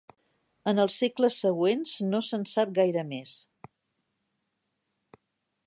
[0.71, 3.37] En els segles següents, no se'n sap gaire més.